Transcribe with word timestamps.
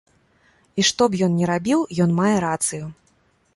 І 0.79 0.85
што 0.89 1.03
б 1.11 1.19
ён 1.27 1.35
ні 1.39 1.45
рабіў, 1.51 1.79
ён 2.05 2.17
мае 2.23 2.33
рацыю. 2.47 2.85